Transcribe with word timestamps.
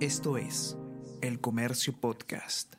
Esto 0.00 0.38
es 0.38 0.78
El 1.20 1.42
Comercio 1.42 1.92
Podcast. 1.92 2.72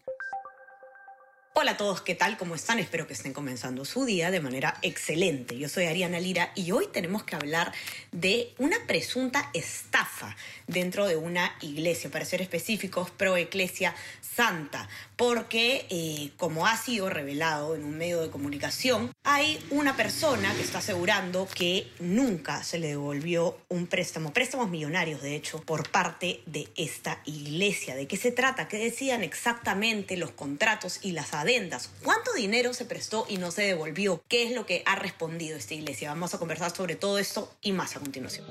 Hola 1.54 1.71
a 1.71 1.78
todos, 1.78 2.01
¿qué 2.01 2.16
tal? 2.16 2.36
¿Cómo 2.36 2.55
están? 2.55 2.79
Espero 2.79 3.05
que 3.05 3.13
estén 3.13 3.32
comenzando 3.32 3.86
su 3.86 4.05
día 4.05 4.31
de 4.31 4.40
manera 4.40 4.79
excelente. 4.81 5.55
Yo 5.60 5.70
soy 5.70 5.86
Ariana 5.86 6.20
Lira 6.20 6.52
y 6.55 6.71
hoy 6.71 6.88
tenemos 6.92 7.23
que 7.23 7.36
hablar 7.36 7.71
de 8.12 8.55
una 8.57 8.78
presunta 8.88 9.52
estafa 9.54 10.36
dentro 10.65 11.05
de 11.05 11.18
una 11.18 11.55
iglesia, 11.62 12.10
para 12.10 12.26
ser 12.26 12.42
específicos, 12.42 13.12
Pro 13.12 13.38
Eclesia 13.38 13.94
Santa, 14.22 14.90
porque 15.22 15.85
eh, 15.92 16.31
como 16.38 16.66
ha 16.66 16.76
sido 16.76 17.08
revelado 17.08 17.76
en 17.76 17.84
un 17.84 17.95
medio 17.95 18.21
de 18.21 18.31
comunicación, 18.31 19.12
hay 19.23 19.63
una 19.70 19.95
persona 19.95 20.52
que 20.55 20.63
está 20.63 20.80
asegurando 20.80 21.48
que 21.53 21.88
nunca 21.99 22.63
se 22.63 22.80
le 22.80 22.88
devolvió 22.88 23.55
un 23.70 23.85
préstamo, 23.85 24.34
préstamos 24.34 24.71
millonarios 24.71 25.21
de 25.21 25.35
hecho, 25.35 25.62
por 25.62 25.91
parte 25.91 26.41
de 26.48 26.70
esta 26.76 27.21
iglesia. 27.26 27.95
¿De 27.95 28.07
qué 28.07 28.17
se 28.17 28.31
trata? 28.31 28.67
¿Qué 28.67 28.80
decían 28.80 29.21
exactamente 29.21 30.17
los 30.17 30.31
contratos 30.31 30.97
y 31.03 31.11
las 31.11 31.35
adendas? 31.35 31.91
¿Cuánto 32.03 32.33
dinero 32.33 32.73
se 32.73 32.85
prestó 32.85 33.27
y 33.30 33.38
no 33.38 33.52
se 33.52 33.61
devolvió? 33.61 34.23
¿Qué 34.27 34.45
es 34.47 34.53
lo 34.53 34.66
que 34.66 34.81
ha 34.88 34.95
respondido 34.95 35.55
esta 35.55 35.75
iglesia? 35.75 36.09
Vamos 36.09 36.33
a 36.33 36.39
conversar 36.39 36.75
sobre 36.75 36.95
todo 36.95 37.19
esto 37.19 37.53
y 37.61 37.73
más 37.73 37.95
a 37.95 37.99
continuación. 37.99 38.47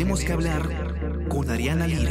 Tenemos 0.00 0.24
que 0.24 0.32
hablar 0.32 1.28
con 1.28 1.50
Ariana 1.50 1.86
Lira. 1.86 2.10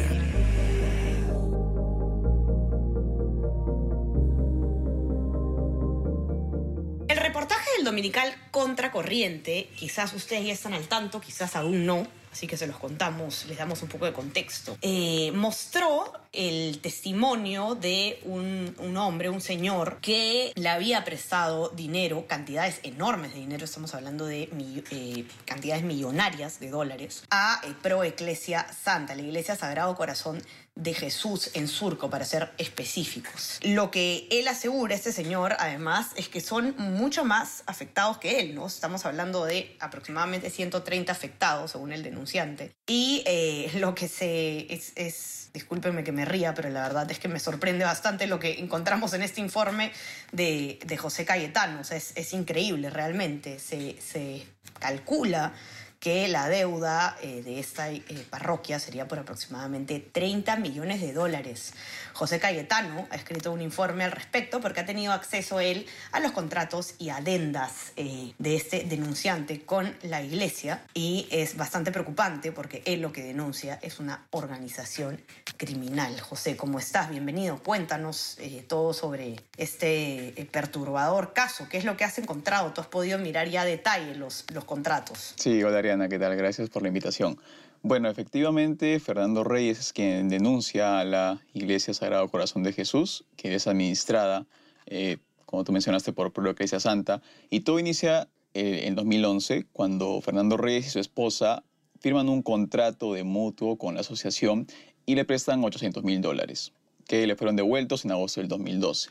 El 7.07 7.17
reportaje 7.17 7.67
del 7.77 7.85
Dominical 7.85 8.31
Contracorriente, 8.51 9.71
quizás 9.75 10.13
ustedes 10.13 10.45
ya 10.45 10.53
están 10.53 10.73
al 10.73 10.87
tanto, 10.87 11.19
quizás 11.19 11.55
aún 11.55 11.87
no, 11.87 12.05
así 12.31 12.45
que 12.45 12.57
se 12.57 12.67
los 12.67 12.77
contamos, 12.77 13.47
les 13.47 13.57
damos 13.57 13.81
un 13.81 13.89
poco 13.89 14.05
de 14.05 14.13
contexto. 14.13 14.77
Eh, 14.83 15.31
mostró 15.33 16.13
el 16.31 16.79
testimonio 16.81 17.75
de 17.75 18.19
un, 18.23 18.75
un, 18.79 18.97
hombre, 18.97 19.29
un 19.29 19.41
señor, 19.41 19.99
que 20.01 20.51
le 20.55 20.69
había 20.69 21.03
prestado 21.03 21.69
dinero, 21.69 22.25
cantidades 22.27 22.79
enormes 22.83 23.33
de 23.33 23.39
dinero, 23.39 23.65
estamos 23.65 23.93
hablando 23.95 24.25
de 24.25 24.49
eh, 24.91 25.25
cantidades 25.45 25.83
millonarias 25.83 26.59
de 26.59 26.69
dólares, 26.69 27.23
a 27.31 27.61
eh, 27.63 27.73
Pro 27.81 28.03
Eclesia 28.03 28.67
Santa, 28.73 29.15
la 29.15 29.21
Iglesia 29.21 29.55
Sagrado 29.55 29.95
Corazón 29.95 30.41
de 30.79 30.93
Jesús 30.93 31.51
en 31.55 31.67
Surco, 31.67 32.09
para 32.09 32.25
ser 32.25 32.51
específicos. 32.57 33.59
Lo 33.63 33.91
que 33.91 34.27
él 34.31 34.47
asegura, 34.47 34.95
este 34.95 35.11
señor, 35.11 35.55
además, 35.59 36.11
es 36.15 36.29
que 36.29 36.39
son 36.39 36.73
mucho 36.77 37.25
más 37.25 37.63
afectados 37.65 38.17
que 38.17 38.39
él, 38.39 38.55
¿no? 38.55 38.67
Estamos 38.67 39.05
hablando 39.05 39.45
de 39.45 39.75
aproximadamente 39.79 40.49
130 40.49 41.11
afectados, 41.11 41.71
según 41.71 41.91
el 41.91 42.03
denunciante. 42.03 42.71
Y 42.87 43.23
eh, 43.25 43.71
lo 43.75 43.93
que 43.93 44.07
se... 44.07 44.73
es, 44.73 44.93
es, 44.95 45.48
discúlpenme 45.53 46.03
que 46.03 46.11
me 46.11 46.25
ría, 46.25 46.53
pero 46.53 46.69
la 46.69 46.83
verdad 46.83 47.09
es 47.11 47.19
que 47.19 47.27
me 47.27 47.39
sorprende 47.39 47.85
bastante 47.85 48.27
lo 48.27 48.39
que 48.39 48.59
encontramos 48.59 49.13
en 49.13 49.23
este 49.23 49.41
informe 49.41 49.91
de, 50.31 50.79
de 50.85 50.97
José 50.97 51.25
Cayetano. 51.25 51.81
O 51.81 51.83
sea, 51.83 51.97
es, 51.97 52.13
es 52.15 52.33
increíble 52.33 52.89
realmente. 52.89 53.59
Se, 53.59 53.99
se 54.01 54.45
calcula 54.79 55.53
que 55.99 56.29
la 56.29 56.47
deuda 56.47 57.17
eh, 57.21 57.41
de 57.43 57.59
esta 57.59 57.91
eh, 57.91 58.03
parroquia 58.29 58.79
sería 58.79 59.07
por 59.07 59.19
aproximadamente 59.19 59.99
30 59.99 60.55
millones 60.55 61.01
de 61.01 61.11
dólares. 61.11 61.73
José 62.13 62.39
Cayetano 62.39 63.07
ha 63.09 63.15
escrito 63.15 63.51
un 63.51 63.61
informe 63.61 64.05
al 64.05 64.11
respecto 64.11 64.61
porque 64.61 64.79
ha 64.79 64.85
tenido 64.85 65.11
acceso 65.11 65.59
él 65.59 65.85
a 66.11 66.21
los 66.21 66.31
contratos 66.31 66.95
y 66.99 67.09
adendas 67.09 67.91
eh, 67.97 68.33
de 68.37 68.55
este 68.55 68.85
denunciante 68.85 69.61
con 69.61 69.93
la 70.03 70.21
iglesia 70.21 70.83
y 70.93 71.27
es 71.31 71.57
bastante 71.57 71.91
preocupante 71.91 72.53
porque 72.53 72.81
él 72.85 73.01
lo 73.01 73.11
que 73.11 73.23
denuncia 73.23 73.77
es 73.81 73.99
una 73.99 74.25
organización 74.31 75.21
criminal. 75.57 76.19
José, 76.21 76.55
¿cómo 76.55 76.79
estás? 76.79 77.09
Bienvenido. 77.09 77.61
Cuéntanos 77.61 78.37
todo 78.67 78.93
sobre 78.93 79.35
este 79.57 80.47
perturbador 80.51 81.33
caso. 81.33 81.67
¿Qué 81.69 81.77
es 81.77 81.83
lo 81.83 81.97
que 81.97 82.05
has 82.05 82.17
encontrado? 82.19 82.71
¿Tú 82.71 82.81
has 82.81 82.87
podido 82.87 83.19
mirar 83.19 83.49
ya 83.49 83.61
a 83.61 83.65
detalle 83.65 84.15
los, 84.15 84.45
los 84.53 84.63
contratos? 84.63 85.33
Sí, 85.37 85.61
hola 85.63 85.81
¿qué 85.89 86.19
tal? 86.19 86.35
Gracias 86.35 86.69
por 86.69 86.83
la 86.83 86.89
invitación. 86.89 87.39
Bueno, 87.81 88.09
efectivamente, 88.09 88.99
Fernando 88.99 89.43
Reyes 89.43 89.79
es 89.79 89.91
quien 89.91 90.29
denuncia 90.29 90.99
a 90.99 91.03
la 91.03 91.41
Iglesia 91.51 91.95
Sagrado 91.95 92.27
Corazón 92.27 92.61
de 92.61 92.73
Jesús, 92.73 93.25
que 93.35 93.55
es 93.55 93.65
administrada, 93.65 94.45
eh, 94.85 95.17
como 95.47 95.63
tú 95.63 95.71
mencionaste, 95.71 96.13
por 96.13 96.31
la 96.43 96.51
Iglesia 96.51 96.79
Santa. 96.79 97.23
Y 97.49 97.61
todo 97.61 97.79
inicia 97.79 98.27
eh, 98.53 98.83
en 98.85 98.93
2011, 98.93 99.65
cuando 99.73 100.21
Fernando 100.21 100.57
Reyes 100.57 100.85
y 100.85 100.89
su 100.91 100.99
esposa 100.99 101.63
firman 101.99 102.29
un 102.29 102.43
contrato 102.43 103.13
de 103.15 103.23
mutuo 103.23 103.77
con 103.77 103.95
la 103.95 104.01
asociación 104.01 104.67
y 105.07 105.15
le 105.15 105.25
prestan 105.25 105.63
800 105.63 106.03
mil 106.03 106.21
dólares, 106.21 106.71
que 107.07 107.25
le 107.25 107.35
fueron 107.35 107.55
devueltos 107.55 108.05
en 108.05 108.11
agosto 108.11 108.41
del 108.41 108.47
2012. 108.47 109.09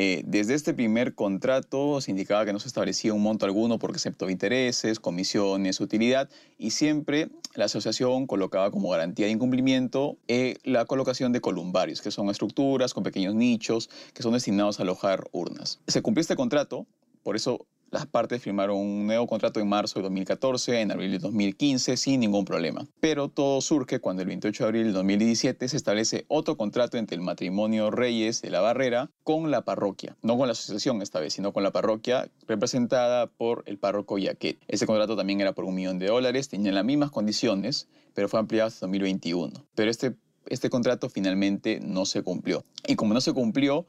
Eh, 0.00 0.22
desde 0.24 0.54
este 0.54 0.74
primer 0.74 1.16
contrato 1.16 2.00
se 2.00 2.12
indicaba 2.12 2.44
que 2.44 2.52
no 2.52 2.60
se 2.60 2.68
establecía 2.68 3.12
un 3.12 3.20
monto 3.20 3.46
alguno 3.46 3.80
porque 3.80 3.96
excepto 3.96 4.30
intereses, 4.30 5.00
comisiones, 5.00 5.80
utilidad 5.80 6.30
y 6.56 6.70
siempre 6.70 7.30
la 7.56 7.64
asociación 7.64 8.28
colocaba 8.28 8.70
como 8.70 8.90
garantía 8.90 9.26
de 9.26 9.32
incumplimiento 9.32 10.16
eh, 10.28 10.54
la 10.62 10.84
colocación 10.84 11.32
de 11.32 11.40
columbarios, 11.40 12.00
que 12.00 12.12
son 12.12 12.30
estructuras 12.30 12.94
con 12.94 13.02
pequeños 13.02 13.34
nichos 13.34 13.90
que 14.14 14.22
son 14.22 14.34
destinados 14.34 14.78
a 14.78 14.84
alojar 14.84 15.24
urnas. 15.32 15.80
Se 15.88 16.00
cumplió 16.00 16.20
este 16.20 16.36
contrato, 16.36 16.86
por 17.24 17.34
eso 17.34 17.66
las 17.90 18.06
partes 18.06 18.42
firmaron 18.42 18.76
un 18.76 19.06
nuevo 19.06 19.26
contrato 19.26 19.60
en 19.60 19.68
marzo 19.68 19.98
de 19.98 20.04
2014, 20.04 20.80
en 20.80 20.92
abril 20.92 21.12
de 21.12 21.18
2015, 21.18 21.96
sin 21.96 22.20
ningún 22.20 22.44
problema. 22.44 22.86
Pero 23.00 23.28
todo 23.28 23.60
surge 23.60 24.00
cuando 24.00 24.22
el 24.22 24.28
28 24.28 24.64
de 24.64 24.68
abril 24.68 24.84
de 24.86 24.92
2017 24.92 25.68
se 25.68 25.76
establece 25.76 26.24
otro 26.28 26.56
contrato 26.56 26.96
entre 26.98 27.16
el 27.16 27.22
matrimonio 27.22 27.90
Reyes 27.90 28.42
de 28.42 28.50
la 28.50 28.60
Barrera 28.60 29.10
con 29.24 29.50
la 29.50 29.62
parroquia. 29.62 30.16
No 30.22 30.36
con 30.36 30.48
la 30.48 30.52
asociación 30.52 31.02
esta 31.02 31.20
vez, 31.20 31.32
sino 31.32 31.52
con 31.52 31.62
la 31.62 31.70
parroquia 31.70 32.28
representada 32.46 33.26
por 33.26 33.62
el 33.66 33.78
párroco 33.78 34.18
Yaquet. 34.18 34.58
Ese 34.68 34.86
contrato 34.86 35.16
también 35.16 35.40
era 35.40 35.52
por 35.52 35.64
un 35.64 35.74
millón 35.74 35.98
de 35.98 36.06
dólares, 36.06 36.48
tenía 36.48 36.72
las 36.72 36.84
mismas 36.84 37.10
condiciones, 37.10 37.88
pero 38.14 38.28
fue 38.28 38.40
ampliado 38.40 38.68
hasta 38.68 38.86
2021. 38.86 39.52
Pero 39.74 39.90
este 39.90 40.14
este 40.50 40.70
contrato 40.70 41.08
finalmente 41.08 41.80
no 41.80 42.06
se 42.06 42.22
cumplió. 42.22 42.64
Y 42.86 42.96
como 42.96 43.14
no 43.14 43.20
se 43.20 43.32
cumplió, 43.32 43.86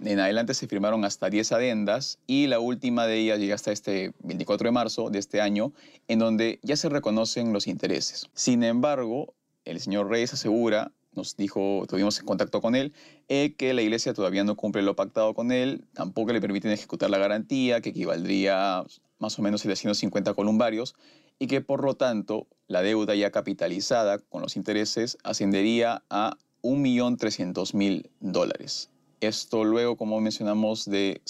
en 0.00 0.20
adelante 0.20 0.54
se 0.54 0.66
firmaron 0.66 1.04
hasta 1.04 1.30
10 1.30 1.52
adendas 1.52 2.18
y 2.26 2.46
la 2.46 2.58
última 2.58 3.06
de 3.06 3.18
ellas 3.18 3.38
llega 3.38 3.54
hasta 3.54 3.72
este 3.72 4.12
24 4.20 4.68
de 4.68 4.72
marzo 4.72 5.10
de 5.10 5.18
este 5.18 5.40
año, 5.40 5.72
en 6.08 6.18
donde 6.18 6.58
ya 6.62 6.76
se 6.76 6.88
reconocen 6.88 7.52
los 7.52 7.66
intereses. 7.66 8.28
Sin 8.34 8.62
embargo, 8.62 9.34
el 9.64 9.80
señor 9.80 10.08
Reyes 10.08 10.32
asegura, 10.32 10.92
nos 11.14 11.36
dijo, 11.36 11.84
tuvimos 11.88 12.20
contacto 12.20 12.60
con 12.60 12.74
él, 12.74 12.92
eh, 13.28 13.54
que 13.56 13.72
la 13.72 13.82
iglesia 13.82 14.14
todavía 14.14 14.44
no 14.44 14.54
cumple 14.54 14.82
lo 14.82 14.96
pactado 14.96 15.34
con 15.34 15.50
él, 15.50 15.84
tampoco 15.94 16.32
le 16.32 16.40
permiten 16.40 16.70
ejecutar 16.70 17.10
la 17.10 17.18
garantía, 17.18 17.80
que 17.80 17.90
equivaldría 17.90 18.84
más 19.18 19.38
o 19.38 19.42
menos 19.42 19.62
750 19.62 20.34
columbarios, 20.34 20.94
y 21.38 21.46
que 21.46 21.60
por 21.60 21.84
lo 21.84 21.94
tanto 21.94 22.46
la 22.68 22.82
deuda 22.82 23.14
ya 23.14 23.30
capitalizada 23.30 24.18
con 24.18 24.42
los 24.42 24.56
intereses 24.56 25.18
ascendería 25.22 26.02
a 26.10 26.36
1.300.000 26.62 28.10
dólares. 28.20 28.90
Esto 29.20 29.64
luego, 29.64 29.96
como 29.96 30.20
mencionamos, 30.20 30.84
de 30.84 31.22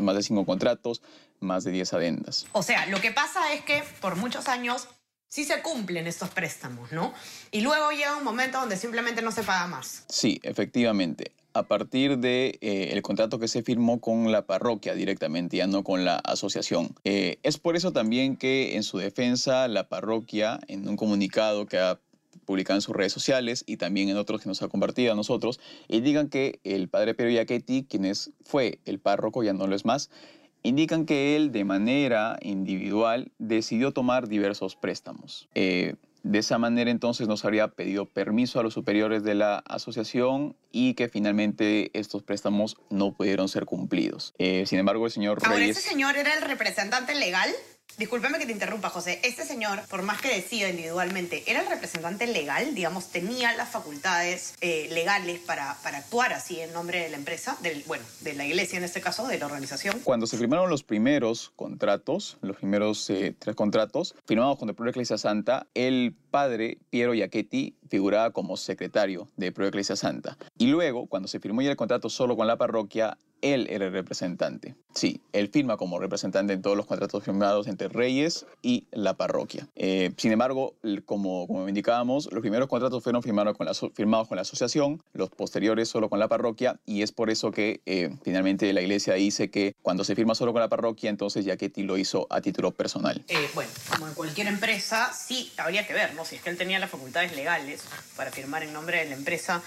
más 0.00 0.16
de 0.16 0.22
5 0.22 0.46
contratos, 0.46 1.02
más 1.40 1.64
de 1.64 1.72
10 1.72 1.92
adendas. 1.92 2.46
O 2.52 2.62
sea, 2.62 2.86
lo 2.86 3.00
que 3.00 3.10
pasa 3.10 3.52
es 3.52 3.62
que 3.62 3.82
por 4.00 4.16
muchos 4.16 4.48
años 4.48 4.88
sí 5.28 5.44
se 5.44 5.60
cumplen 5.62 6.06
estos 6.06 6.30
préstamos, 6.30 6.92
¿no? 6.92 7.12
Y 7.50 7.60
luego 7.60 7.90
llega 7.90 8.16
un 8.16 8.24
momento 8.24 8.60
donde 8.60 8.76
simplemente 8.76 9.20
no 9.20 9.32
se 9.32 9.42
paga 9.42 9.66
más. 9.66 10.04
Sí, 10.08 10.40
efectivamente 10.42 11.32
a 11.58 11.66
partir 11.66 12.18
de, 12.18 12.58
eh, 12.60 12.90
el 12.92 13.02
contrato 13.02 13.38
que 13.38 13.48
se 13.48 13.62
firmó 13.62 14.00
con 14.00 14.30
la 14.32 14.46
parroquia 14.46 14.94
directamente, 14.94 15.56
ya 15.56 15.66
no 15.66 15.82
con 15.82 16.04
la 16.04 16.16
asociación. 16.16 16.94
Eh, 17.04 17.38
es 17.42 17.58
por 17.58 17.76
eso 17.76 17.92
también 17.92 18.36
que 18.36 18.76
en 18.76 18.82
su 18.82 18.98
defensa 18.98 19.68
la 19.68 19.88
parroquia, 19.88 20.60
en 20.68 20.88
un 20.88 20.96
comunicado 20.96 21.66
que 21.66 21.78
ha 21.78 21.98
publicado 22.44 22.78
en 22.78 22.82
sus 22.82 22.96
redes 22.96 23.12
sociales 23.12 23.64
y 23.66 23.76
también 23.76 24.08
en 24.08 24.16
otros 24.16 24.40
que 24.40 24.48
nos 24.48 24.62
ha 24.62 24.68
compartido 24.68 25.12
a 25.12 25.16
nosotros, 25.16 25.60
indican 25.88 26.28
que 26.28 26.60
el 26.64 26.88
padre 26.88 27.14
Pedro 27.14 27.30
Yaquetti, 27.30 27.84
quien 27.84 28.04
es, 28.04 28.30
fue 28.44 28.78
el 28.84 29.00
párroco, 29.00 29.42
ya 29.42 29.52
no 29.52 29.66
lo 29.66 29.76
es 29.76 29.84
más, 29.84 30.10
indican 30.62 31.06
que 31.06 31.36
él 31.36 31.52
de 31.52 31.64
manera 31.64 32.38
individual 32.40 33.32
decidió 33.38 33.92
tomar 33.92 34.28
diversos 34.28 34.76
préstamos. 34.76 35.48
Eh, 35.54 35.96
de 36.28 36.40
esa 36.40 36.58
manera 36.58 36.90
entonces 36.90 37.26
nos 37.26 37.44
habría 37.46 37.68
pedido 37.68 38.04
permiso 38.04 38.60
a 38.60 38.62
los 38.62 38.74
superiores 38.74 39.22
de 39.24 39.34
la 39.34 39.58
asociación 39.66 40.56
y 40.70 40.92
que 40.92 41.08
finalmente 41.08 41.90
estos 41.98 42.22
préstamos 42.22 42.76
no 42.90 43.14
pudieron 43.14 43.48
ser 43.48 43.64
cumplidos. 43.64 44.34
Eh, 44.36 44.64
sin 44.66 44.78
embargo, 44.78 45.06
el 45.06 45.12
señor 45.12 45.38
Ahora, 45.42 45.58
Reyes... 45.58 45.78
¿ese 45.78 45.88
señor 45.88 46.16
era 46.18 46.34
el 46.34 46.42
representante 46.42 47.14
legal? 47.14 47.50
Discúlpeme 47.98 48.38
que 48.38 48.46
te 48.46 48.52
interrumpa, 48.52 48.88
José. 48.90 49.20
Este 49.22 49.44
señor, 49.44 49.80
por 49.88 50.02
más 50.02 50.20
que 50.20 50.28
decida 50.28 50.68
individualmente, 50.68 51.42
¿era 51.46 51.60
el 51.60 51.68
representante 51.68 52.26
legal? 52.26 52.74
Digamos, 52.74 53.08
tenía 53.08 53.54
las 53.56 53.68
facultades 53.68 54.54
eh, 54.60 54.88
legales 54.92 55.40
para, 55.40 55.72
actuar 55.72 56.32
así 56.32 56.60
en 56.60 56.72
nombre 56.72 57.00
de 57.00 57.08
la 57.08 57.16
empresa, 57.16 57.56
del, 57.62 57.82
bueno, 57.86 58.04
de 58.20 58.34
la 58.34 58.46
iglesia 58.46 58.78
en 58.78 58.84
este 58.84 59.00
caso, 59.00 59.26
de 59.26 59.38
la 59.38 59.46
organización. 59.46 60.00
Cuando 60.04 60.26
se 60.26 60.38
firmaron 60.38 60.70
los 60.70 60.84
primeros 60.84 61.52
contratos, 61.56 62.38
los 62.40 62.56
primeros 62.56 63.10
eh, 63.10 63.34
tres 63.38 63.56
contratos, 63.56 64.14
firmados 64.26 64.58
con 64.58 64.68
el 64.68 64.74
Pro 64.74 64.88
Iglesia 64.88 65.18
Santa, 65.18 65.66
el 65.74 66.14
padre 66.30 66.78
Piero 66.90 67.14
Iachetti 67.14 67.74
figuraba 67.88 68.30
como 68.30 68.56
secretario 68.56 69.28
de 69.36 69.52
Pro 69.52 69.66
Iglesia 69.66 69.96
Santa. 69.96 70.36
Y 70.56 70.66
luego, 70.66 71.06
cuando 71.06 71.28
se 71.28 71.40
firmó 71.40 71.60
el 71.60 71.76
contrato 71.76 72.08
solo 72.08 72.36
con 72.36 72.46
la 72.46 72.56
parroquia, 72.56 73.18
él 73.40 73.66
era 73.70 73.86
el 73.86 73.92
representante. 73.92 74.74
Sí, 74.94 75.20
él 75.32 75.48
firma 75.48 75.76
como 75.76 75.98
representante 76.00 76.52
en 76.52 76.62
todos 76.62 76.76
los 76.76 76.86
contratos 76.86 77.22
firmados 77.22 77.68
entre 77.68 77.88
Reyes 77.88 78.46
y 78.62 78.86
la 78.90 79.14
parroquia. 79.14 79.68
Eh, 79.76 80.12
sin 80.16 80.32
embargo, 80.32 80.74
como, 81.04 81.46
como 81.46 81.68
indicábamos, 81.68 82.28
los 82.32 82.40
primeros 82.40 82.68
contratos 82.68 83.02
fueron 83.04 83.22
firmados 83.22 83.56
con, 83.56 83.66
la, 83.66 83.74
firmados 83.74 84.26
con 84.26 84.36
la 84.36 84.42
asociación, 84.42 85.00
los 85.12 85.30
posteriores 85.30 85.88
solo 85.88 86.08
con 86.08 86.18
la 86.18 86.26
parroquia, 86.26 86.80
y 86.84 87.02
es 87.02 87.12
por 87.12 87.30
eso 87.30 87.52
que 87.52 87.80
eh, 87.86 88.10
finalmente 88.24 88.72
la 88.72 88.80
iglesia 88.80 89.14
dice 89.14 89.50
que 89.50 89.76
cuando 89.82 90.02
se 90.02 90.16
firma 90.16 90.34
solo 90.34 90.52
con 90.52 90.60
la 90.60 90.68
parroquia, 90.68 91.10
entonces 91.10 91.44
Yaquetti 91.44 91.84
lo 91.84 91.96
hizo 91.96 92.26
a 92.30 92.40
título 92.40 92.72
personal. 92.72 93.24
Eh, 93.28 93.48
bueno, 93.54 93.70
como 93.90 94.08
en 94.08 94.14
cualquier 94.14 94.48
empresa, 94.48 95.12
sí 95.12 95.52
habría 95.58 95.86
que 95.86 95.94
ver. 95.94 96.14
Si 96.24 96.36
es 96.36 96.42
que 96.42 96.50
él 96.50 96.56
tenía 96.56 96.78
las 96.78 96.90
facultades 96.90 97.34
legales 97.34 97.82
para 98.16 98.30
firmar 98.30 98.62
en 98.62 98.72
nombre 98.72 98.98
de 98.98 99.06
la 99.06 99.14
empresa, 99.14 99.62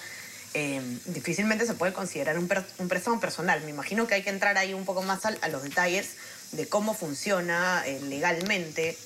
Em, 0.54 1.00
difícilmente 1.06 1.66
se 1.66 1.76
puede 1.76 1.94
considerar 1.94 2.38
un, 2.38 2.48
préstamo 2.48 3.20
personal. 3.22 3.62
Me 3.62 3.70
imagino 3.70 4.06
que 4.06 4.16
hay 4.16 4.22
que 4.22 4.30
entrar 4.30 4.58
ahí 4.58 4.74
un 4.74 4.84
poco 4.84 5.02
más 5.02 5.26
a, 5.26 5.48
los 5.48 5.64
detalles 5.64 6.10
de 6.52 6.68
cómo 6.68 6.94
funciona 6.94 7.84
eh, 7.86 8.02
legalmente 8.02 8.98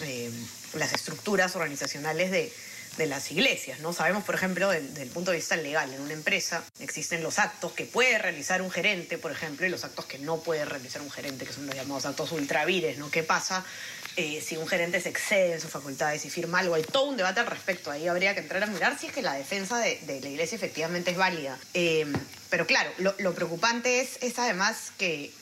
em, 0.00 0.32
las 0.74 0.92
estructuras 0.92 1.56
organizacionales 1.56 2.30
de, 2.30 2.52
las 3.06 3.32
iglesias. 3.32 3.80
¿no? 3.80 3.92
Sabemos, 3.92 4.22
por 4.22 4.36
ejemplo, 4.36 4.70
desde 4.70 5.02
el 5.02 5.08
punto 5.08 5.32
de 5.32 5.38
vista 5.38 5.56
legal, 5.56 5.92
en 5.92 6.00
una 6.00 6.12
empresa 6.12 6.62
existen 6.78 7.24
los 7.24 7.40
actos 7.40 7.72
que 7.72 7.86
puede 7.86 8.18
realizar 8.18 8.62
un 8.62 8.70
gerente, 8.70 9.18
por 9.18 9.32
ejemplo, 9.32 9.66
y 9.66 9.68
los 9.68 9.82
actos 9.82 10.04
que 10.04 10.20
no 10.20 10.38
puede 10.38 10.64
realizar 10.64 11.02
un 11.02 11.10
gerente, 11.10 11.44
que 11.44 11.52
son 11.52 11.66
los 11.66 11.74
llamados 11.74 12.06
actos 12.06 12.30
ultravires. 12.30 12.98
¿no? 12.98 13.10
¿Qué 13.10 13.24
pasa 13.24 13.64
eh, 14.16 14.40
si 14.40 14.56
un 14.56 14.66
gerente 14.66 15.00
se 15.00 15.08
excede 15.08 15.54
en 15.54 15.60
sus 15.60 15.70
facultades 15.70 16.24
y 16.24 16.30
firma 16.30 16.60
algo. 16.60 16.74
Hay 16.74 16.82
todo 16.82 17.04
un 17.04 17.16
debate 17.16 17.40
al 17.40 17.46
respecto. 17.46 17.90
Ahí 17.90 18.06
habría 18.06 18.34
que 18.34 18.40
entrar 18.40 18.62
a 18.62 18.66
mirar 18.66 18.98
si 18.98 19.08
es 19.08 19.12
que 19.12 19.22
la 19.22 19.34
defensa 19.34 19.78
de, 19.78 19.98
la 20.22 20.28
iglesia 20.28 20.56
efectivamente 20.56 21.10
es 21.10 21.16
válida. 21.16 21.58
Eh, 21.74 22.06
pero 22.50 22.66
claro, 22.66 22.90
lo, 22.98 23.34
preocupante 23.34 24.00
es, 24.00 24.18
es 24.20 24.38
además 24.38 24.92
que, 24.96 25.32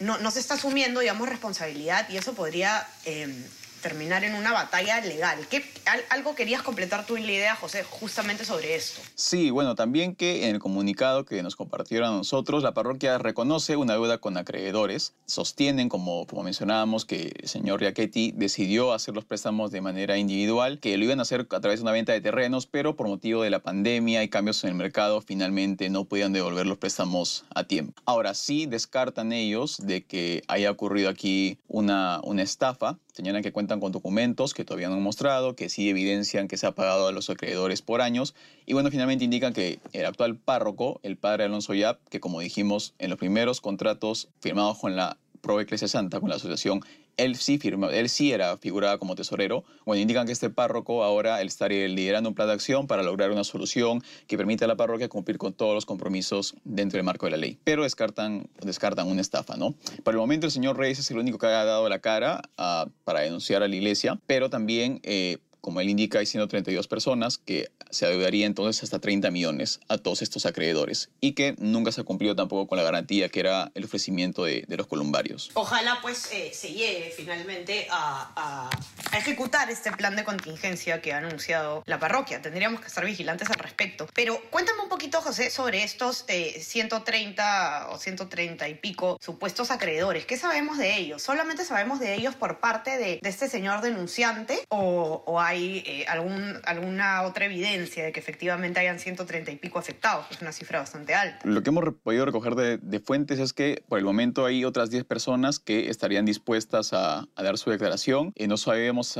no, 0.00 0.30
se 0.30 0.40
está 0.40 0.54
asumiendo, 0.54 1.00
digamos, 1.00 1.28
responsabilidad 1.28 2.08
y 2.08 2.16
eso 2.16 2.34
podría... 2.34 2.86
Eh, 3.04 3.44
terminar 3.82 4.24
en 4.24 4.34
una 4.34 4.52
batalla 4.52 5.00
legal. 5.00 5.38
¿Qué, 5.50 5.62
algo 6.10 6.34
querías 6.34 6.62
completar 6.62 7.04
tú 7.04 7.16
en 7.16 7.26
la 7.26 7.32
idea, 7.32 7.56
José, 7.56 7.82
justamente 7.82 8.44
sobre 8.44 8.76
esto. 8.76 9.00
Sí, 9.14 9.50
bueno, 9.50 9.74
también 9.74 10.14
que 10.14 10.48
en 10.48 10.54
el 10.54 10.58
comunicado 10.60 11.24
que 11.24 11.42
nos 11.42 11.56
compartieron 11.56 12.08
a 12.08 12.16
nosotros, 12.16 12.62
la 12.62 12.72
parroquia 12.72 13.18
reconoce 13.18 13.76
una 13.76 13.94
deuda 13.94 14.18
con 14.18 14.36
acreedores. 14.36 15.14
Sostienen, 15.26 15.88
como, 15.88 16.26
como 16.26 16.44
mencionábamos, 16.44 17.04
que 17.04 17.32
el 17.42 17.48
señor 17.48 17.80
Riachetti 17.80 18.32
decidió 18.32 18.92
hacer 18.92 19.14
los 19.14 19.24
préstamos 19.24 19.70
de 19.72 19.80
manera 19.80 20.16
individual, 20.16 20.78
que 20.78 20.96
lo 20.96 21.04
iban 21.04 21.18
a 21.18 21.22
hacer 21.22 21.46
a 21.50 21.60
través 21.60 21.80
de 21.80 21.82
una 21.82 21.92
venta 21.92 22.12
de 22.12 22.20
terrenos, 22.20 22.66
pero 22.66 22.96
por 22.96 23.08
motivo 23.08 23.42
de 23.42 23.50
la 23.50 23.58
pandemia 23.58 24.22
y 24.22 24.28
cambios 24.28 24.62
en 24.64 24.70
el 24.70 24.76
mercado, 24.76 25.20
finalmente 25.20 25.90
no 25.90 26.04
podían 26.04 26.32
devolver 26.32 26.66
los 26.66 26.78
préstamos 26.78 27.44
a 27.54 27.64
tiempo. 27.64 28.00
Ahora 28.04 28.34
sí 28.34 28.66
descartan 28.66 29.32
ellos 29.32 29.78
de 29.82 30.04
que 30.04 30.42
haya 30.46 30.70
ocurrido 30.70 31.08
aquí 31.10 31.58
una, 31.66 32.20
una 32.22 32.42
estafa 32.42 32.98
Señalan 33.12 33.42
que 33.42 33.52
con 33.80 33.92
documentos 33.92 34.54
que 34.54 34.64
todavía 34.64 34.88
no 34.88 34.94
han 34.94 35.02
mostrado, 35.02 35.54
que 35.56 35.68
sí 35.68 35.88
evidencian 35.88 36.48
que 36.48 36.56
se 36.56 36.66
ha 36.66 36.72
pagado 36.72 37.08
a 37.08 37.12
los 37.12 37.30
acreedores 37.30 37.82
por 37.82 38.00
años. 38.00 38.34
Y 38.66 38.72
bueno, 38.72 38.90
finalmente 38.90 39.24
indican 39.24 39.52
que 39.52 39.80
el 39.92 40.06
actual 40.06 40.36
párroco, 40.36 41.00
el 41.02 41.16
padre 41.16 41.44
Alonso 41.44 41.74
Yap, 41.74 41.98
que 42.08 42.20
como 42.20 42.40
dijimos 42.40 42.94
en 42.98 43.10
los 43.10 43.18
primeros 43.18 43.60
contratos 43.60 44.28
firmados 44.40 44.78
con 44.78 44.96
la 44.96 45.18
Pro 45.42 45.60
Iglesia 45.60 45.88
Santa, 45.88 46.20
con 46.20 46.30
la 46.30 46.36
asociación, 46.36 46.80
él 47.16 47.36
sí, 47.36 47.58
firma, 47.58 47.88
él 47.88 48.08
sí 48.08 48.32
era 48.32 48.56
figurada 48.56 48.96
como 48.98 49.14
tesorero. 49.14 49.64
Bueno, 49.84 50.00
indican 50.00 50.24
que 50.24 50.32
este 50.32 50.48
párroco 50.50 51.04
ahora 51.04 51.42
estaría 51.42 51.86
liderando 51.88 52.28
un 52.28 52.34
plan 52.34 52.48
de 52.48 52.54
acción 52.54 52.86
para 52.86 53.02
lograr 53.02 53.30
una 53.30 53.44
solución 53.44 54.02
que 54.26 54.36
permita 54.36 54.64
a 54.64 54.68
la 54.68 54.76
parroquia 54.76 55.08
cumplir 55.08 55.38
con 55.38 55.52
todos 55.52 55.74
los 55.74 55.84
compromisos 55.84 56.54
dentro 56.64 56.96
del 56.96 57.04
marco 57.04 57.26
de 57.26 57.32
la 57.32 57.36
ley. 57.36 57.58
Pero 57.64 57.82
descartan, 57.82 58.48
descartan 58.62 59.08
una 59.08 59.20
estafa, 59.20 59.56
¿no? 59.56 59.74
Por 60.04 60.14
el 60.14 60.18
momento 60.18 60.46
el 60.46 60.52
señor 60.52 60.78
Reyes 60.78 61.00
es 61.00 61.10
el 61.10 61.18
único 61.18 61.38
que 61.38 61.46
ha 61.46 61.64
dado 61.64 61.88
la 61.88 61.98
cara 61.98 62.40
ah, 62.56 62.86
para 63.04 63.20
denunciar 63.20 63.62
a 63.62 63.68
la 63.68 63.76
iglesia, 63.76 64.18
pero 64.26 64.48
también... 64.48 65.00
Eh, 65.02 65.38
como 65.62 65.80
él 65.80 65.88
indica, 65.88 66.18
hay 66.18 66.26
132 66.26 66.88
personas 66.88 67.38
que 67.38 67.70
se 67.88 68.04
adeudaría 68.04 68.46
entonces 68.46 68.82
hasta 68.82 68.98
30 68.98 69.30
millones 69.30 69.78
a 69.88 69.96
todos 69.96 70.20
estos 70.20 70.44
acreedores 70.44 71.08
y 71.20 71.32
que 71.32 71.54
nunca 71.58 71.92
se 71.92 72.00
ha 72.00 72.04
cumplido 72.04 72.34
tampoco 72.34 72.66
con 72.66 72.78
la 72.78 72.84
garantía 72.84 73.28
que 73.28 73.38
era 73.38 73.70
el 73.74 73.84
ofrecimiento 73.84 74.44
de, 74.44 74.66
los 74.68 74.86
columbarios. 74.88 75.50
Ojalá 75.54 75.98
pues 76.02 76.32
eh, 76.32 76.50
se 76.52 76.72
llegue 76.72 77.12
finalmente 77.16 77.86
a, 77.90 78.70
ejecutar 79.16 79.70
este 79.70 79.92
plan 79.92 80.16
de 80.16 80.24
contingencia 80.24 81.00
que 81.00 81.12
ha 81.12 81.18
anunciado 81.18 81.82
la 81.86 82.00
parroquia. 82.00 82.40
Tendríamos 82.42 82.80
que 82.80 82.88
estar 82.88 83.04
vigilantes 83.04 83.48
al 83.50 83.56
respecto. 83.56 84.08
Pero 84.14 84.40
cuéntame 84.50 84.82
un 84.82 84.88
poquito, 84.88 85.20
José, 85.20 85.50
sobre 85.50 85.84
estos 85.84 86.24
130 86.26 87.82
eh, 87.82 87.92
o 87.92 87.98
130 87.98 88.68
y 88.68 88.74
pico 88.74 89.18
supuestos 89.20 89.70
acreedores. 89.70 90.24
¿Qué 90.24 90.38
sabemos 90.38 90.78
de 90.78 90.96
ellos? 90.96 91.22
¿Solamente 91.22 91.64
sabemos 91.64 92.00
de 92.00 92.14
ellos 92.14 92.34
por 92.34 92.58
parte 92.58 92.96
de, 92.96 93.20
este 93.22 93.48
señor 93.48 93.82
denunciante 93.82 94.64
o, 94.70 95.22
o 95.26 95.40
hay 95.40 95.51
hay 95.52 95.82
eh, 95.86 96.04
algún, 96.08 96.60
alguna 96.64 97.22
otra 97.22 97.44
evidencia 97.44 98.04
de 98.04 98.12
que 98.12 98.20
efectivamente 98.20 98.80
hayan 98.80 98.98
130 98.98 99.50
y 99.50 99.56
pico 99.56 99.78
afectados, 99.78 100.26
que 100.26 100.34
es 100.34 100.42
una 100.42 100.52
cifra 100.52 100.80
bastante 100.80 101.14
alta. 101.14 101.38
Lo 101.44 101.62
que 101.62 101.70
hemos 101.70 101.84
podido 102.02 102.24
recoger 102.24 102.54
de, 102.54 103.00
fuentes 103.00 103.38
es 103.38 103.52
que 103.52 103.82
por 103.88 103.98
el 103.98 104.04
momento 104.04 104.46
hay 104.46 104.64
otras 104.64 104.90
10 104.90 105.04
personas 105.04 105.58
que 105.58 105.90
estarían 105.90 106.24
dispuestas 106.24 106.92
a, 106.92 107.28
dar 107.36 107.58
su 107.58 107.70
declaración 107.70 108.32
y 108.36 108.46
no 108.46 108.56
sabemos 108.56 109.18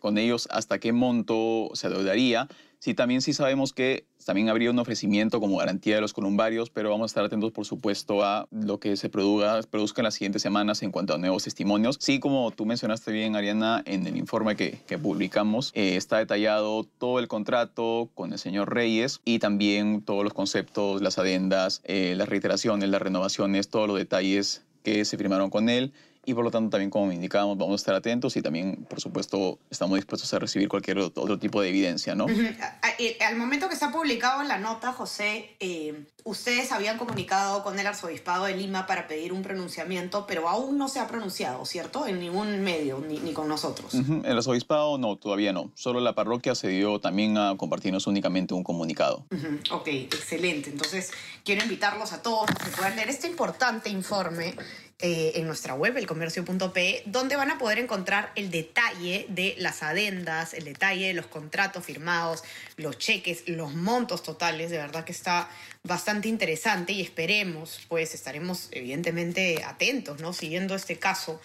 con 0.00 0.18
ellos 0.18 0.46
hasta 0.52 0.78
qué 0.78 0.92
monto 0.92 1.70
se 1.74 1.88
adeudaría 1.88 2.46
Sí, 2.78 2.94
también 2.94 3.22
sí 3.22 3.32
sabemos 3.32 3.72
que 3.72 4.06
también 4.24 4.48
habría 4.48 4.70
un 4.70 4.78
ofrecimiento 4.78 5.40
como 5.40 5.58
garantía 5.58 5.94
de 5.94 6.00
los 6.00 6.12
columbarios, 6.12 6.68
pero 6.70 6.90
vamos 6.90 7.04
a 7.04 7.06
estar 7.06 7.24
atentos, 7.24 7.52
por 7.52 7.64
supuesto, 7.64 8.24
a 8.24 8.48
lo 8.50 8.78
que 8.80 8.96
se 8.96 9.08
produzca, 9.08 9.60
produzca 9.70 10.02
en 10.02 10.04
las 10.04 10.14
siguientes 10.14 10.42
semanas 10.42 10.82
en 10.82 10.90
cuanto 10.90 11.14
a 11.14 11.18
nuevos 11.18 11.44
testimonios. 11.44 11.96
Sí, 12.00 12.18
como 12.18 12.50
tú 12.50 12.66
mencionaste 12.66 13.12
bien, 13.12 13.36
Ariana, 13.36 13.82
en 13.86 14.06
el 14.06 14.16
informe 14.16 14.56
que, 14.56 14.78
publicamos, 14.98 15.70
eh, 15.74 15.96
está 15.96 16.18
detallado 16.18 16.84
todo 16.98 17.18
el 17.18 17.28
contrato 17.28 18.10
con 18.14 18.32
el 18.32 18.38
señor 18.38 18.74
Reyes 18.74 19.20
y 19.24 19.38
también 19.38 20.02
todos 20.02 20.24
los 20.24 20.34
conceptos, 20.34 21.02
las 21.02 21.18
adendas, 21.18 21.82
eh, 21.84 22.14
las 22.16 22.28
reiteraciones, 22.28 22.88
las 22.88 23.02
renovaciones, 23.02 23.68
todos 23.68 23.86
los 23.86 23.98
detalles 23.98 24.64
que 24.82 25.04
se 25.04 25.16
firmaron 25.16 25.50
con 25.50 25.68
él 25.68 25.92
y 26.26 26.34
por 26.34 26.44
lo 26.44 26.50
tanto 26.50 26.70
también 26.70 26.90
como 26.90 27.10
indicábamos 27.12 27.56
vamos 27.56 27.74
a 27.74 27.76
estar 27.76 27.94
atentos 27.94 28.36
y 28.36 28.42
también 28.42 28.84
por 28.90 29.00
supuesto 29.00 29.58
estamos 29.70 29.96
dispuestos 29.96 30.34
a 30.34 30.40
recibir 30.40 30.68
cualquier 30.68 30.98
otro 30.98 31.38
tipo 31.38 31.62
de 31.62 31.68
evidencia, 31.68 32.14
¿no? 32.14 32.26
Al 32.26 33.36
momento 33.36 33.68
que 33.68 33.74
está 33.74 33.92
publicado 33.92 34.42
la 34.42 34.58
nota, 34.58 34.92
José, 34.92 35.54
eh, 35.60 36.06
ustedes 36.24 36.72
habían 36.72 36.98
comunicado 36.98 37.62
con 37.62 37.78
el 37.78 37.86
arzobispado 37.86 38.46
de 38.46 38.56
Lima 38.56 38.86
para 38.86 39.06
pedir 39.06 39.32
un 39.32 39.42
pronunciamiento, 39.42 40.26
pero 40.26 40.48
aún 40.48 40.76
no 40.76 40.88
se 40.88 40.98
ha 40.98 41.06
pronunciado, 41.06 41.64
¿cierto? 41.64 42.06
En 42.06 42.18
ningún 42.18 42.62
medio, 42.62 42.98
ni, 43.06 43.18
ni 43.18 43.32
con 43.32 43.48
nosotros. 43.48 43.94
El 43.94 44.36
arzobispado 44.36 44.98
no, 44.98 45.16
todavía 45.16 45.52
no. 45.52 45.70
Solo 45.74 46.00
la 46.00 46.14
parroquia 46.14 46.54
se 46.54 46.68
dio 46.68 46.98
también 47.00 47.38
a 47.38 47.56
compartirnos 47.56 48.06
únicamente 48.08 48.54
un 48.54 48.64
comunicado. 48.64 49.24
Ok, 49.70 49.86
excelente. 49.88 50.70
Entonces 50.70 51.12
quiero 51.44 51.62
invitarlos 51.62 52.12
a 52.12 52.22
todos 52.22 52.50
a 52.50 52.54
que 52.54 52.70
puedan 52.70 52.96
leer 52.96 53.10
este 53.10 53.28
importante 53.28 53.88
informe 53.90 54.54
eh, 54.98 55.32
en 55.34 55.46
nuestra 55.46 55.74
web, 55.74 55.94
elcomercio.pe, 55.98 57.02
donde 57.04 57.36
van 57.36 57.50
a 57.50 57.58
poder 57.58 57.78
encontrar 57.78 58.32
el 58.34 58.50
detalle 58.50 59.26
de 59.28 59.54
las 59.58 59.82
adendas, 59.82 60.54
el 60.54 60.64
detalle 60.64 61.08
de 61.08 61.12
los 61.12 61.26
contratos 61.26 61.84
firmados, 61.84 62.44
los 62.78 62.96
cheques, 62.96 63.46
los 63.46 63.74
montos 63.74 64.22
totales. 64.22 64.70
De 64.70 64.78
verdad 64.78 65.04
que 65.04 65.12
está 65.12 65.50
bastante 65.82 66.28
interesante 66.28 66.94
y 66.94 67.02
esperemos, 67.02 67.84
pues 67.88 68.14
estaremos 68.14 68.68
evidentemente 68.70 69.62
atentos, 69.64 70.20
¿no? 70.20 70.32
Siguiendo 70.32 70.74
este 70.74 70.98
caso 70.98 71.42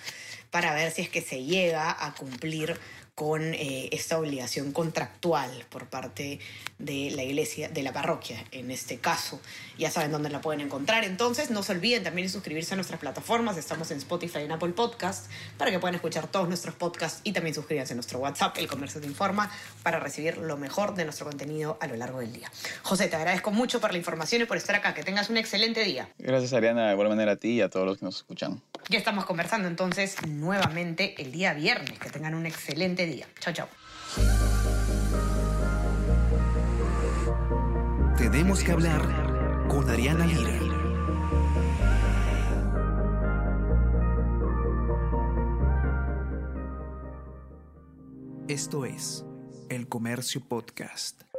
para 0.50 0.74
ver 0.74 0.91
si 0.91 1.01
es 1.01 1.10
que 1.10 1.22
se 1.22 1.43
llega 1.43 2.05
a 2.05 2.13
cumplir 2.13 2.79
con 3.15 3.53
eh, 3.53 3.89
esta 3.91 4.18
obligación 4.18 4.72
contractual 4.72 5.50
por 5.70 5.88
parte 5.88 6.39
de 6.80 7.12
la 7.12 7.24
iglesia, 7.24 7.70
de 7.70 7.84
la 7.84 7.94
parroquia 7.94 8.44
en 8.51 8.72
este 8.72 8.98
caso. 8.98 9.39
Ya 9.77 9.91
saben 9.91 10.12
dónde 10.12 10.30
la 10.30 10.41
pueden 10.41 10.62
encontrar. 10.62 11.03
Entonces, 11.03 11.51
no 11.51 11.63
se 11.63 11.74
olviden 11.74 12.03
también 12.03 12.27
de 12.27 12.34
suscribirse 12.34 12.74
a 12.74 12.77
nuestras 12.77 13.00
plataformas. 13.00 13.58
Estamos 13.58 13.91
en 13.91 13.98
Spotify 13.98 14.39
y 14.39 14.44
en 14.44 14.53
Apple 14.53 14.72
Podcast 14.72 15.27
para 15.58 15.72
que 15.72 15.80
puedan 15.80 15.96
escuchar 15.96 16.27
todos 16.27 16.48
nuestros 16.48 16.75
podcasts 16.75 17.22
y 17.24 17.34
también 17.34 17.53
suscríbanse 17.53 17.94
a 17.94 17.96
nuestro 17.96 18.20
WhatsApp, 18.20 18.58
El 18.58 18.68
Comercio 18.68 19.01
Te 19.01 19.08
Informa, 19.08 19.51
para 19.84 20.00
recibir 20.00 20.38
lo 20.38 20.58
mejor 20.58 20.96
de 20.96 21.03
nuestro 21.03 21.25
contenido 21.25 21.77
a 21.82 21.88
lo 21.88 21.96
largo 21.96 22.20
del 22.20 22.34
día. 22.34 22.51
José, 22.82 23.08
te 23.08 23.15
agradezco 23.15 23.51
mucho 23.51 23.80
por 23.80 23.91
la 23.91 23.98
información 23.98 24.41
y 24.41 24.46
por 24.46 24.58
estar 24.58 24.75
acá. 24.75 24.94
Que 24.94 25.03
tengas 25.03 25.30
un 25.30 25.38
excelente 25.38 25.84
día. 25.84 26.10
Gracias, 26.18 26.53
Ariana. 26.53 26.88
De 26.88 26.94
igual 26.94 27.10
manera 27.10 27.34
a 27.34 27.36
ti 27.36 27.50
y 27.50 27.62
a 27.62 27.70
todos 27.70 27.86
los 27.86 27.98
que 27.98 28.06
nos 28.06 28.18
escuchan. 28.18 28.62
Ya 28.91 28.98
estamos 28.98 29.24
conversando 29.24 29.69
entonces 29.69 30.17
nuevamente 30.27 31.15
el 31.21 31.31
día 31.31 31.53
viernes. 31.53 31.98
Que 31.98 32.10
tengan 32.10 32.36
un 32.36 32.45
excelente 32.45 33.05
día. 33.05 33.25
Chao, 33.39 33.53
chao. 33.53 33.69
Tenemos 38.17 38.62
que 38.62 38.74
hablar 38.74 39.01
con 39.69 39.89
Ariana 39.89 40.25
Lira. 40.25 40.60
Esto 48.50 48.83
es 48.83 49.24
El 49.69 49.88
Comercio 49.88 50.41
Podcast. 50.41 51.30